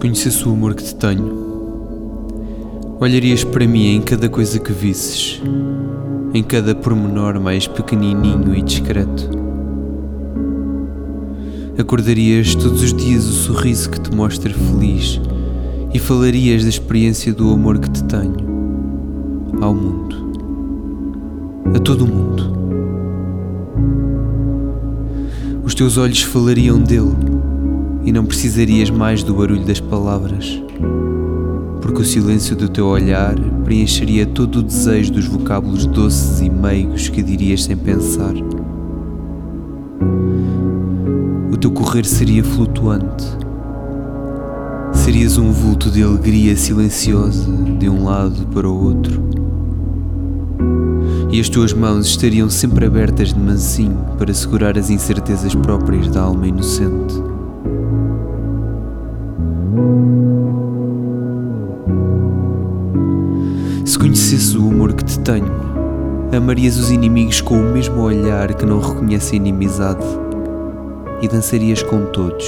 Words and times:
conhecesse 0.00 0.48
o 0.48 0.52
amor 0.52 0.74
que 0.74 0.82
te 0.82 0.94
tenho, 0.94 1.30
olharias 2.98 3.44
para 3.44 3.66
mim 3.66 3.96
em 3.96 4.00
cada 4.00 4.30
coisa 4.30 4.58
que 4.58 4.72
visses, 4.72 5.42
em 6.32 6.42
cada 6.42 6.74
pormenor 6.74 7.38
mais 7.38 7.66
pequenininho 7.66 8.56
e 8.56 8.62
discreto. 8.62 9.28
Acordarias 11.78 12.54
todos 12.54 12.82
os 12.82 12.94
dias 12.94 13.26
o 13.26 13.32
sorriso 13.32 13.90
que 13.90 14.00
te 14.00 14.16
mostra 14.16 14.50
feliz 14.52 15.20
e 15.92 15.98
falarias 15.98 16.62
da 16.62 16.70
experiência 16.70 17.34
do 17.34 17.52
amor 17.52 17.78
que 17.78 17.90
te 17.90 18.02
tenho 18.04 18.48
ao 19.60 19.74
mundo, 19.74 20.16
a 21.74 21.78
todo 21.78 22.06
o 22.06 22.08
mundo. 22.08 22.58
Os 25.62 25.74
teus 25.74 25.98
olhos 25.98 26.22
falariam 26.22 26.78
dele 26.78 27.39
e 28.04 28.12
não 28.12 28.24
precisarias 28.24 28.90
mais 28.90 29.22
do 29.22 29.34
barulho 29.34 29.64
das 29.64 29.80
palavras, 29.80 30.62
porque 31.80 32.02
o 32.02 32.04
silêncio 32.04 32.56
do 32.56 32.68
teu 32.68 32.86
olhar 32.86 33.34
preencheria 33.64 34.26
todo 34.26 34.56
o 34.56 34.62
desejo 34.62 35.12
dos 35.12 35.26
vocábulos 35.26 35.86
doces 35.86 36.40
e 36.40 36.48
meigos 36.50 37.08
que 37.08 37.22
dirias 37.22 37.64
sem 37.64 37.76
pensar. 37.76 38.34
O 41.52 41.56
teu 41.56 41.70
correr 41.70 42.04
seria 42.04 42.42
flutuante. 42.42 43.26
Serias 44.92 45.38
um 45.38 45.50
vulto 45.52 45.90
de 45.90 46.02
alegria 46.02 46.56
silenciosa 46.56 47.50
de 47.78 47.88
um 47.88 48.04
lado 48.04 48.46
para 48.48 48.68
o 48.68 48.84
outro. 48.84 49.30
E 51.32 51.38
as 51.38 51.48
tuas 51.48 51.72
mãos 51.72 52.06
estariam 52.06 52.50
sempre 52.50 52.86
abertas 52.86 53.32
de 53.32 53.38
mansinho 53.38 53.96
para 54.18 54.34
segurar 54.34 54.76
as 54.76 54.90
incertezas 54.90 55.54
próprias 55.54 56.08
da 56.08 56.22
alma 56.22 56.48
inocente. 56.48 57.29
Se 63.90 63.98
conhecesse 63.98 64.56
o 64.56 64.70
amor 64.70 64.92
que 64.92 65.04
te 65.04 65.18
tenho, 65.18 65.50
amarias 66.32 66.76
os 66.76 66.92
inimigos 66.92 67.40
com 67.40 67.58
o 67.58 67.72
mesmo 67.72 68.00
olhar 68.02 68.54
que 68.54 68.64
não 68.64 68.78
reconhece 68.78 69.34
a 69.34 69.36
inimizade 69.36 70.06
e 71.20 71.26
dançarias 71.26 71.82
com 71.82 72.04
todos, 72.04 72.46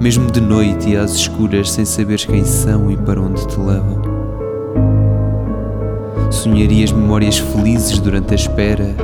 mesmo 0.00 0.28
de 0.28 0.40
noite 0.40 0.88
e 0.88 0.96
às 0.96 1.12
escuras, 1.12 1.70
sem 1.70 1.84
saberes 1.84 2.24
quem 2.24 2.44
são 2.44 2.90
e 2.90 2.96
para 2.96 3.22
onde 3.22 3.46
te 3.46 3.60
levam. 3.60 4.02
Sonharias 6.32 6.90
memórias 6.90 7.38
felizes 7.38 8.00
durante 8.00 8.32
a 8.32 8.34
espera 8.34 8.96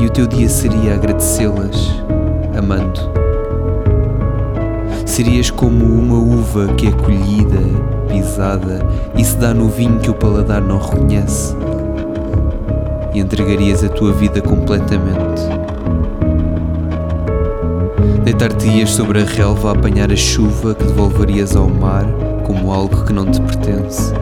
e 0.00 0.06
o 0.06 0.10
teu 0.10 0.28
dia 0.28 0.48
seria 0.48 0.94
agradecê-las, 0.94 1.90
amando. 2.56 3.25
Serias 5.16 5.50
como 5.50 5.82
uma 5.82 6.18
uva 6.18 6.74
que 6.74 6.88
é 6.88 6.92
colhida, 6.92 7.56
pisada 8.06 8.86
e 9.16 9.24
se 9.24 9.34
dá 9.38 9.54
no 9.54 9.66
vinho 9.66 9.98
que 9.98 10.10
o 10.10 10.14
paladar 10.14 10.60
não 10.60 10.78
reconhece. 10.78 11.56
E 13.14 13.20
entregarias 13.20 13.82
a 13.82 13.88
tua 13.88 14.12
vida 14.12 14.42
completamente. 14.42 15.40
Deitar-te-ias 18.24 18.90
sobre 18.90 19.22
a 19.22 19.24
relva 19.24 19.70
a 19.70 19.72
apanhar 19.72 20.12
a 20.12 20.16
chuva 20.16 20.74
que 20.74 20.84
devolverias 20.84 21.56
ao 21.56 21.66
mar 21.66 22.04
como 22.44 22.70
algo 22.70 23.02
que 23.02 23.12
não 23.14 23.24
te 23.24 23.40
pertence. 23.40 24.12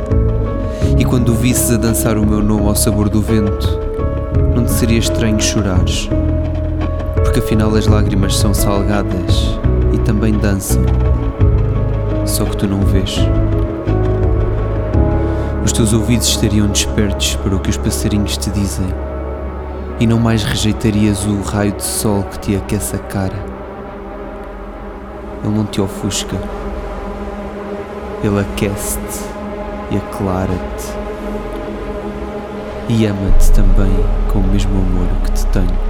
E 0.97 1.05
quando 1.05 1.31
o 1.31 1.34
visses 1.34 1.73
a 1.73 1.77
dançar 1.77 2.17
o 2.17 2.25
meu 2.25 2.41
nome 2.41 2.69
ao 2.69 2.77
sabor 2.77 3.08
do 3.08 3.20
vento, 3.20 3.81
não 4.55 4.64
te 4.64 4.70
seria 4.70 5.01
estranho 5.01 5.42
chorares, 5.42 6.08
porque 7.25 7.41
afinal 7.41 7.75
as 7.75 7.89
lágrimas 7.89 8.36
são 8.36 8.55
salgadas 8.55 9.58
e 9.95 9.98
também 9.98 10.33
dançam, 10.33 10.83
só 12.27 12.45
que 12.45 12.57
tu 12.57 12.67
não 12.67 12.80
vês. 12.80 13.17
Os 15.64 15.73
teus 15.73 15.92
ouvidos 15.92 16.27
estariam 16.27 16.67
despertos 16.67 17.36
para 17.36 17.55
o 17.55 17.61
que 17.61 17.70
os 17.70 17.77
passarinhos 17.77 18.36
te 18.36 18.51
dizem, 18.51 18.89
e 20.01 20.07
não 20.07 20.18
mais 20.18 20.42
rejeitarias 20.42 21.24
o 21.24 21.41
raio 21.42 21.73
de 21.73 21.85
sol 21.85 22.24
que 22.24 22.39
te 22.41 22.57
aquece 22.57 22.96
a 22.96 22.98
cara. 22.98 23.55
Ele 25.45 25.55
não 25.55 25.64
te 25.64 25.80
ofusca, 25.80 26.36
ele 28.23 28.41
aquece-te 28.41 29.20
e 29.92 29.97
aclara-te 29.97 31.05
e 32.89 33.07
ama-te 33.07 33.52
também 33.52 33.95
com 34.33 34.41
o 34.41 34.48
mesmo 34.48 34.77
amor 34.77 35.08
que 35.24 35.33
te 35.33 35.47
tenho. 35.47 35.83